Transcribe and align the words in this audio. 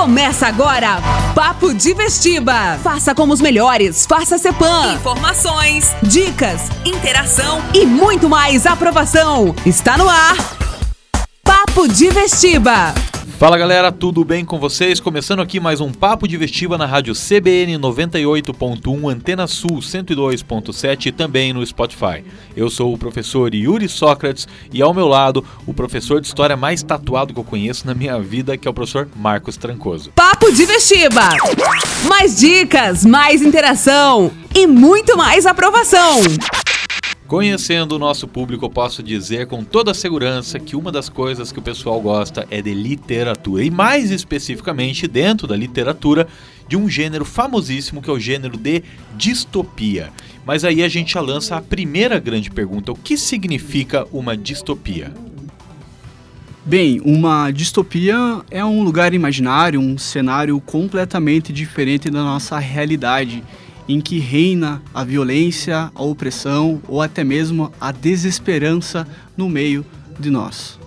Começa 0.00 0.46
agora, 0.46 0.96
Papo 1.34 1.74
de 1.74 1.92
Vestiba. 1.92 2.78
Faça 2.82 3.14
como 3.14 3.34
os 3.34 3.40
melhores, 3.42 4.06
faça 4.06 4.38
Cepan. 4.38 4.94
Informações, 4.94 5.94
dicas, 6.02 6.62
interação 6.86 7.62
e 7.74 7.84
muito 7.84 8.26
mais 8.26 8.64
aprovação. 8.64 9.54
Está 9.66 9.98
no 9.98 10.08
ar, 10.08 10.36
Papo 11.44 11.86
de 11.86 12.08
Vestiba. 12.08 12.94
Fala 13.38 13.56
galera, 13.56 13.90
tudo 13.90 14.24
bem 14.24 14.44
com 14.44 14.58
vocês? 14.58 15.00
Começando 15.00 15.40
aqui 15.40 15.58
mais 15.58 15.80
um 15.80 15.92
Papo 15.92 16.28
de 16.28 16.36
Vestiba 16.36 16.76
na 16.76 16.84
rádio 16.84 17.14
CBN 17.14 17.78
98.1, 17.78 19.10
Antena 19.10 19.46
Sul 19.46 19.78
102.7 19.78 21.06
e 21.06 21.12
também 21.12 21.52
no 21.52 21.64
Spotify. 21.64 22.22
Eu 22.54 22.68
sou 22.68 22.92
o 22.92 22.98
professor 22.98 23.54
Yuri 23.54 23.88
Sócrates 23.88 24.46
e 24.72 24.82
ao 24.82 24.92
meu 24.92 25.08
lado 25.08 25.44
o 25.66 25.72
professor 25.72 26.20
de 26.20 26.26
história 26.26 26.56
mais 26.56 26.82
tatuado 26.82 27.32
que 27.32 27.40
eu 27.40 27.44
conheço 27.44 27.86
na 27.86 27.94
minha 27.94 28.18
vida, 28.20 28.58
que 28.58 28.68
é 28.68 28.70
o 28.70 28.74
professor 28.74 29.08
Marcos 29.16 29.56
Trancoso. 29.56 30.10
Papo 30.14 30.52
de 30.52 30.66
Vestiba! 30.66 31.30
Mais 32.08 32.36
dicas, 32.38 33.06
mais 33.06 33.40
interação 33.40 34.30
e 34.54 34.66
muito 34.66 35.16
mais 35.16 35.46
aprovação. 35.46 36.18
Conhecendo 37.30 37.92
o 37.92 37.98
nosso 38.00 38.26
público, 38.26 38.64
eu 38.64 38.70
posso 38.70 39.04
dizer 39.04 39.46
com 39.46 39.62
toda 39.62 39.94
segurança 39.94 40.58
que 40.58 40.74
uma 40.74 40.90
das 40.90 41.08
coisas 41.08 41.52
que 41.52 41.60
o 41.60 41.62
pessoal 41.62 42.00
gosta 42.00 42.44
é 42.50 42.60
de 42.60 42.74
literatura, 42.74 43.62
e 43.62 43.70
mais 43.70 44.10
especificamente 44.10 45.06
dentro 45.06 45.46
da 45.46 45.54
literatura, 45.54 46.26
de 46.66 46.76
um 46.76 46.88
gênero 46.88 47.24
famosíssimo 47.24 48.02
que 48.02 48.10
é 48.10 48.12
o 48.12 48.18
gênero 48.18 48.56
de 48.56 48.82
distopia. 49.16 50.10
Mas 50.44 50.64
aí 50.64 50.82
a 50.82 50.88
gente 50.88 51.12
já 51.12 51.20
lança 51.20 51.54
a 51.54 51.62
primeira 51.62 52.18
grande 52.18 52.50
pergunta: 52.50 52.90
o 52.90 52.96
que 52.96 53.16
significa 53.16 54.08
uma 54.10 54.36
distopia? 54.36 55.14
Bem, 56.66 57.00
uma 57.04 57.52
distopia 57.52 58.42
é 58.50 58.64
um 58.64 58.82
lugar 58.82 59.14
imaginário, 59.14 59.78
um 59.78 59.96
cenário 59.96 60.60
completamente 60.60 61.52
diferente 61.52 62.10
da 62.10 62.24
nossa 62.24 62.58
realidade 62.58 63.44
em 63.88 64.00
que 64.00 64.18
reina 64.18 64.82
a 64.94 65.04
violência, 65.04 65.90
a 65.94 66.02
opressão 66.02 66.80
ou 66.88 67.02
até 67.02 67.24
mesmo 67.24 67.72
a 67.80 67.92
desesperança 67.92 69.06
no 69.36 69.48
meio 69.48 69.84
de 70.18 70.30
nós. 70.30 70.78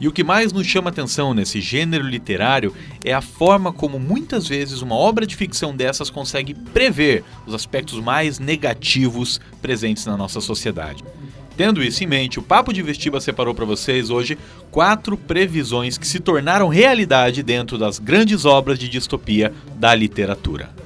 E 0.00 0.08
o 0.08 0.12
que 0.12 0.24
mais 0.24 0.50
nos 0.50 0.66
chama 0.66 0.88
atenção 0.88 1.34
nesse 1.34 1.60
gênero 1.60 2.06
literário 2.06 2.74
é 3.04 3.12
a 3.12 3.20
forma 3.20 3.70
como 3.70 3.98
muitas 3.98 4.48
vezes 4.48 4.80
uma 4.80 4.94
obra 4.94 5.26
de 5.26 5.36
ficção 5.36 5.76
dessas 5.76 6.08
consegue 6.08 6.54
prever 6.54 7.22
os 7.46 7.52
aspectos 7.52 8.00
mais 8.00 8.38
negativos 8.38 9.38
presentes 9.60 10.06
na 10.06 10.16
nossa 10.16 10.40
sociedade. 10.40 11.04
Tendo 11.54 11.82
isso 11.82 12.02
em 12.02 12.06
mente, 12.06 12.38
o 12.38 12.42
Papo 12.42 12.72
de 12.72 12.80
Vestiba 12.80 13.20
separou 13.20 13.54
para 13.54 13.66
vocês 13.66 14.08
hoje 14.08 14.38
quatro 14.70 15.18
previsões 15.18 15.98
que 15.98 16.08
se 16.08 16.18
tornaram 16.18 16.68
realidade 16.68 17.42
dentro 17.42 17.76
das 17.76 17.98
grandes 17.98 18.46
obras 18.46 18.78
de 18.78 18.88
distopia 18.88 19.52
da 19.76 19.94
literatura. 19.94 20.79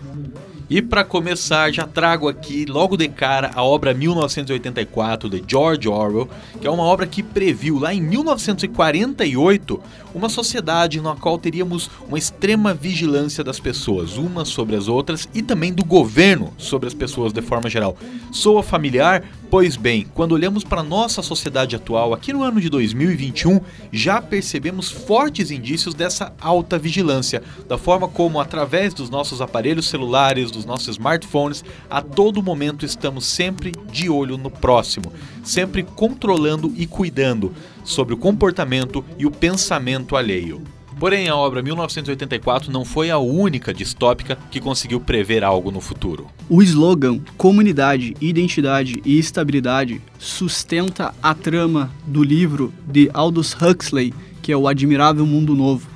E 0.69 0.81
para 0.81 1.05
começar, 1.05 1.70
já 1.70 1.87
trago 1.87 2.27
aqui 2.27 2.65
logo 2.65 2.97
de 2.97 3.07
cara 3.07 3.51
a 3.55 3.62
obra 3.62 3.93
1984 3.93 5.29
de 5.29 5.45
George 5.47 5.87
Orwell, 5.87 6.29
que 6.59 6.67
é 6.67 6.70
uma 6.70 6.84
obra 6.84 7.07
que 7.07 7.23
previu 7.23 7.79
lá 7.79 7.93
em 7.93 8.01
1948 8.01 9.81
uma 10.15 10.29
sociedade 10.29 11.01
na 11.01 11.17
qual 11.17 11.37
teríamos 11.37 11.91
uma 12.09 12.17
extrema 12.17 12.73
vigilância 12.73 13.42
das 13.42 13.59
pessoas, 13.59 14.17
umas 14.17 14.48
sobre 14.48 14.77
as 14.77 14.87
outras 14.87 15.29
e 15.35 15.42
também 15.42 15.73
do 15.73 15.85
governo 15.85 16.55
sobre 16.57 16.87
as 16.87 16.95
pessoas 16.95 17.33
de 17.33 17.42
forma 17.42 17.69
geral. 17.69 17.97
Soa 18.31 18.62
familiar? 18.62 19.25
Pois 19.51 19.77
bem, 19.77 20.07
quando 20.15 20.33
olhamos 20.33 20.65
para 20.65 20.83
nossa 20.83 21.23
sociedade 21.23 21.77
atual, 21.77 22.12
aqui 22.12 22.33
no 22.33 22.42
ano 22.42 22.61
de 22.61 22.69
2021, 22.69 23.61
já 23.92 24.20
percebemos 24.20 24.91
fortes 24.91 25.51
indícios 25.51 25.95
dessa 25.95 26.33
alta 26.41 26.79
vigilância, 26.79 27.42
da 27.69 27.79
forma 27.79 28.09
como, 28.09 28.41
através 28.41 28.92
dos 28.92 29.11
nossos 29.11 29.41
aparelhos 29.41 29.89
celulares, 29.89 30.51
dos 30.55 30.64
nossos 30.64 30.88
smartphones, 30.97 31.64
a 31.91 32.00
todo 32.00 32.42
momento 32.42 32.84
estamos 32.84 33.27
sempre 33.27 33.72
de 33.91 34.08
olho 34.08 34.39
no 34.39 34.51
próximo, 34.51 35.12
sempre 35.42 35.83
controlando 35.83 36.73
e 36.77 36.86
cuidando 36.86 37.52
sobre 37.84 38.14
o 38.14 38.18
comportamento 38.18 39.05
e 39.18 39.27
o 39.27 39.30
pensamento 39.30 40.17
alheio. 40.17 40.62
Porém, 40.98 41.29
a 41.29 41.36
obra 41.36 41.61
1984 41.61 42.70
não 42.70 42.84
foi 42.84 43.11
a 43.11 43.18
única 43.18 43.74
distópica 43.74 44.39
que 44.51 44.61
conseguiu 44.61 45.01
prever 45.01 45.42
algo 45.42 45.70
no 45.70 45.80
futuro. 45.80 46.29
O 46.48 46.62
slogan 46.62 47.20
Comunidade, 47.36 48.14
Identidade 48.20 49.02
e 49.05 49.18
Estabilidade 49.18 50.00
sustenta 50.18 51.12
a 51.23 51.34
trama 51.34 51.90
do 52.06 52.23
livro 52.23 52.73
de 52.86 53.11
Aldous 53.12 53.55
Huxley, 53.55 54.14
que 54.40 54.52
é 54.52 54.56
O 54.56 54.68
Admirável 54.68 55.27
Mundo 55.27 55.55
Novo. 55.55 55.89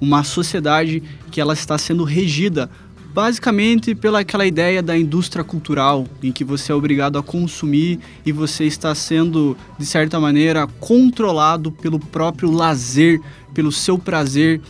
Uma 0.00 0.24
sociedade 0.24 1.02
que 1.30 1.40
ela 1.40 1.54
está 1.54 1.78
sendo 1.78 2.02
regida 2.02 2.68
basicamente 3.12 3.94
pela 3.94 4.20
aquela 4.20 4.46
ideia 4.46 4.82
da 4.82 4.96
indústria 4.96 5.42
cultural, 5.42 6.06
em 6.22 6.30
que 6.30 6.44
você 6.44 6.72
é 6.72 6.74
obrigado 6.74 7.18
a 7.18 7.22
consumir 7.22 7.98
e 8.24 8.32
você 8.32 8.64
está 8.64 8.94
sendo, 8.94 9.56
de 9.78 9.84
certa 9.84 10.20
maneira, 10.20 10.66
controlado 10.78 11.72
pelo 11.72 11.98
próprio 11.98 12.50
lazer, 12.50 13.20
pelo 13.52 13.72
seu 13.72 13.98
prazer. 13.98 14.60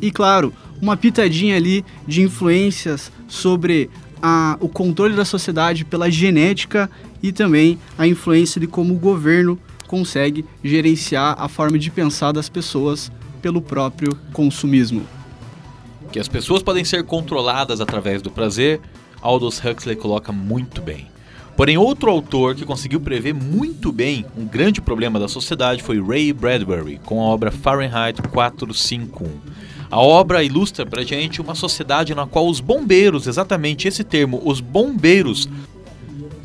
E 0.00 0.10
claro, 0.10 0.52
uma 0.80 0.96
pitadinha 0.96 1.56
ali 1.56 1.84
de 2.06 2.22
influências 2.22 3.10
sobre 3.26 3.90
a, 4.22 4.56
o 4.60 4.68
controle 4.68 5.16
da 5.16 5.24
sociedade 5.24 5.84
pela 5.84 6.10
genética 6.10 6.88
e 7.22 7.32
também 7.32 7.78
a 7.96 8.06
influência 8.06 8.60
de 8.60 8.66
como 8.66 8.94
o 8.94 8.98
governo 8.98 9.58
consegue 9.88 10.44
gerenciar 10.62 11.34
a 11.38 11.48
forma 11.48 11.78
de 11.78 11.90
pensar 11.90 12.30
das 12.30 12.48
pessoas 12.48 13.10
pelo 13.40 13.60
próprio 13.60 14.16
consumismo 14.32 15.17
que 16.12 16.18
as 16.18 16.28
pessoas 16.28 16.62
podem 16.62 16.84
ser 16.84 17.04
controladas 17.04 17.80
através 17.80 18.22
do 18.22 18.30
prazer, 18.30 18.80
Aldous 19.20 19.60
Huxley 19.64 19.96
coloca 19.96 20.32
muito 20.32 20.80
bem. 20.80 21.06
Porém, 21.56 21.76
outro 21.76 22.08
autor 22.08 22.54
que 22.54 22.64
conseguiu 22.64 23.00
prever 23.00 23.34
muito 23.34 23.90
bem 23.90 24.24
um 24.36 24.46
grande 24.46 24.80
problema 24.80 25.18
da 25.18 25.26
sociedade 25.26 25.82
foi 25.82 26.00
Ray 26.00 26.32
Bradbury, 26.32 27.00
com 27.04 27.20
a 27.20 27.24
obra 27.24 27.50
Fahrenheit 27.50 28.22
451. 28.22 29.26
A 29.90 30.00
obra 30.00 30.44
ilustra 30.44 30.86
pra 30.86 31.02
gente 31.02 31.40
uma 31.40 31.56
sociedade 31.56 32.14
na 32.14 32.26
qual 32.26 32.46
os 32.46 32.60
bombeiros, 32.60 33.26
exatamente 33.26 33.88
esse 33.88 34.04
termo, 34.04 34.40
os 34.44 34.60
bombeiros, 34.60 35.48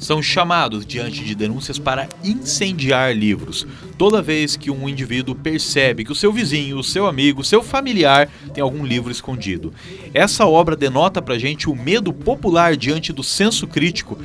são 0.04 0.22
chamados 0.22 0.86
diante 0.86 1.24
de 1.24 1.34
denúncias 1.34 1.80
para 1.80 2.10
incendiar 2.24 3.16
livros. 3.16 3.66
Toda 3.98 4.22
vez 4.22 4.56
que 4.56 4.70
um 4.70 4.88
indivíduo 4.88 5.34
percebe 5.34 6.04
que 6.04 6.12
o 6.12 6.16
seu 6.16 6.32
vizinho, 6.32 6.78
o 6.78 6.84
seu 6.84 7.08
amigo, 7.08 7.42
o 7.42 7.46
seu 7.46 7.64
familiar 7.64 8.30
tem 8.54 8.62
algum 8.62 8.86
livro 8.86 9.12
escondido. 9.12 9.74
Essa 10.14 10.46
obra 10.46 10.76
denota 10.76 11.22
pra 11.22 11.38
gente 11.38 11.70
o 11.70 11.76
medo 11.76 12.12
popular 12.12 12.76
diante 12.76 13.14
do 13.14 13.24
senso 13.24 13.68
crítico, 13.68 14.18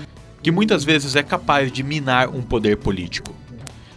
que 0.42 0.50
muitas 0.50 0.84
vezes 0.84 1.16
é 1.16 1.22
capaz 1.22 1.70
de 1.70 1.82
minar 1.82 2.28
um 2.28 2.42
poder 2.42 2.76
político. 2.76 3.34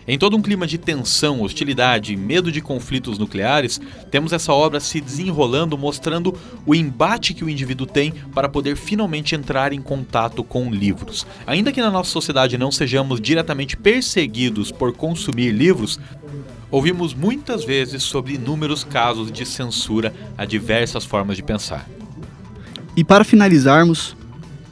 Em 0.07 0.17
todo 0.17 0.35
um 0.35 0.41
clima 0.41 0.66
de 0.66 0.78
tensão, 0.78 1.41
hostilidade 1.41 2.13
e 2.13 2.17
medo 2.17 2.51
de 2.51 2.59
conflitos 2.59 3.19
nucleares, 3.19 3.79
temos 4.09 4.34
essa 4.34 4.51
obra 4.51 4.79
se 4.79 5.00
desenrolando 5.00 5.78
mostrando 5.78 6.35
o 6.66 6.73
embate 6.73 7.34
que 7.34 7.44
o 7.44 7.50
indivíduo 7.50 7.85
tem 7.85 8.12
para 8.34 8.50
poder 8.50 8.75
finalmente 8.75 9.35
entrar 9.35 9.73
em 9.73 9.81
contato 9.81 10.44
com 10.44 10.72
livros. 10.72 11.25
Ainda 11.45 11.72
que 11.72 11.81
na 11.81 11.91
nossa 11.91 12.09
sociedade 12.09 12.57
não 12.57 12.72
sejamos 12.72 13.22
diretamente 13.22 13.78
perseguidos 13.78 14.72
por 14.72 14.91
consumir 14.91 15.51
livros, 15.51 16.00
ouvimos 16.72 17.13
muitas 17.13 17.63
vezes 17.63 18.01
sobre 18.01 18.33
inúmeros 18.33 18.83
casos 18.83 19.31
de 19.31 19.45
censura 19.45 20.13
a 20.35 20.45
diversas 20.45 21.06
formas 21.06 21.38
de 21.38 21.44
pensar. 21.44 21.88
E 22.97 23.03
para 23.03 23.23
finalizarmos 23.23 24.16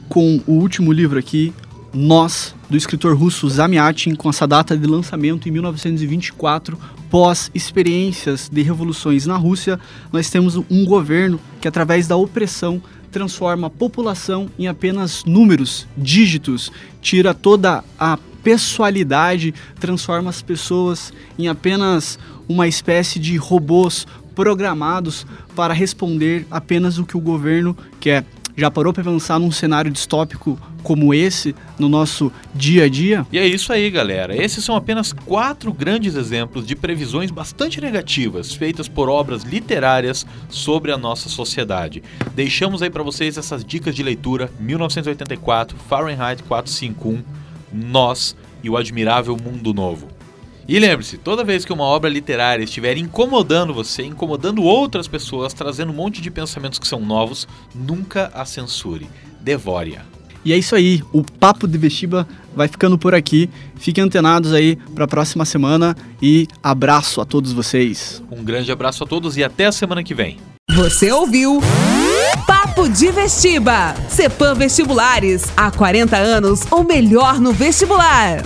com 0.08 0.42
o 0.46 0.54
último 0.54 0.92
livro 0.92 1.18
aqui, 1.18 1.54
nós, 1.92 2.54
do 2.70 2.76
escritor 2.76 3.16
russo 3.16 3.48
Zamyatin, 3.48 4.14
com 4.14 4.30
essa 4.30 4.46
data 4.46 4.78
de 4.78 4.86
lançamento 4.86 5.48
em 5.48 5.52
1924, 5.52 6.78
pós 7.10 7.50
experiências 7.52 8.48
de 8.48 8.62
revoluções 8.62 9.26
na 9.26 9.36
Rússia, 9.36 9.78
nós 10.12 10.30
temos 10.30 10.54
um 10.56 10.84
governo 10.84 11.40
que, 11.60 11.66
através 11.66 12.06
da 12.06 12.14
opressão, 12.14 12.80
transforma 13.10 13.66
a 13.66 13.70
população 13.70 14.48
em 14.56 14.68
apenas 14.68 15.24
números, 15.24 15.88
dígitos, 15.96 16.70
tira 17.02 17.34
toda 17.34 17.82
a 17.98 18.16
pessoalidade, 18.40 19.52
transforma 19.80 20.30
as 20.30 20.40
pessoas 20.40 21.12
em 21.36 21.48
apenas 21.48 22.20
uma 22.48 22.68
espécie 22.68 23.18
de 23.18 23.36
robôs 23.36 24.06
programados 24.34 25.26
para 25.56 25.74
responder 25.74 26.46
apenas 26.48 26.98
o 26.98 27.04
que 27.04 27.16
o 27.16 27.20
governo 27.20 27.76
quer. 27.98 28.24
Já 28.56 28.70
parou 28.70 28.92
para 28.92 29.04
pensar 29.04 29.38
num 29.38 29.50
cenário 29.50 29.90
distópico 29.90 30.58
como 30.82 31.14
esse 31.14 31.54
no 31.78 31.88
nosso 31.88 32.32
dia 32.54 32.84
a 32.84 32.88
dia? 32.88 33.26
E 33.32 33.38
é 33.38 33.46
isso 33.46 33.72
aí, 33.72 33.90
galera. 33.90 34.36
Esses 34.36 34.64
são 34.64 34.74
apenas 34.76 35.12
quatro 35.12 35.72
grandes 35.72 36.14
exemplos 36.14 36.66
de 36.66 36.74
previsões 36.74 37.30
bastante 37.30 37.80
negativas 37.80 38.54
feitas 38.54 38.88
por 38.88 39.08
obras 39.08 39.42
literárias 39.42 40.26
sobre 40.48 40.92
a 40.92 40.98
nossa 40.98 41.28
sociedade. 41.28 42.02
Deixamos 42.34 42.82
aí 42.82 42.90
para 42.90 43.02
vocês 43.02 43.38
essas 43.38 43.64
dicas 43.64 43.94
de 43.94 44.02
leitura: 44.02 44.50
1984, 44.58 45.76
Fahrenheit 45.88 46.42
451, 46.42 47.22
Nós 47.72 48.36
e 48.62 48.68
o 48.68 48.76
Admirável 48.76 49.36
Mundo 49.36 49.72
Novo. 49.72 50.19
E 50.70 50.78
lembre-se, 50.78 51.18
toda 51.18 51.42
vez 51.42 51.64
que 51.64 51.72
uma 51.72 51.82
obra 51.82 52.08
literária 52.08 52.62
estiver 52.62 52.96
incomodando 52.96 53.74
você, 53.74 54.04
incomodando 54.04 54.62
outras 54.62 55.08
pessoas, 55.08 55.52
trazendo 55.52 55.90
um 55.90 55.94
monte 55.96 56.22
de 56.22 56.30
pensamentos 56.30 56.78
que 56.78 56.86
são 56.86 57.00
novos, 57.00 57.48
nunca 57.74 58.30
a 58.32 58.44
censure. 58.44 59.08
Devore-a. 59.40 60.02
E 60.44 60.52
é 60.52 60.56
isso 60.56 60.76
aí, 60.76 61.02
o 61.12 61.24
Papo 61.24 61.66
de 61.66 61.76
Vestiba 61.76 62.24
vai 62.54 62.68
ficando 62.68 62.96
por 62.96 63.16
aqui. 63.16 63.50
Fiquem 63.80 64.04
antenados 64.04 64.52
aí 64.52 64.76
para 64.94 65.06
a 65.06 65.08
próxima 65.08 65.44
semana 65.44 65.96
e 66.22 66.46
abraço 66.62 67.20
a 67.20 67.24
todos 67.24 67.52
vocês. 67.52 68.22
Um 68.30 68.44
grande 68.44 68.70
abraço 68.70 69.02
a 69.02 69.06
todos 69.08 69.36
e 69.36 69.42
até 69.42 69.66
a 69.66 69.72
semana 69.72 70.04
que 70.04 70.14
vem. 70.14 70.38
Você 70.70 71.10
ouviu 71.10 71.60
Papo 72.46 72.88
de 72.88 73.10
Vestiba. 73.10 73.96
Cepam 74.08 74.54
Vestibulares. 74.54 75.46
Há 75.56 75.72
40 75.72 76.16
anos, 76.16 76.60
o 76.70 76.84
melhor 76.84 77.40
no 77.40 77.52
vestibular. 77.52 78.44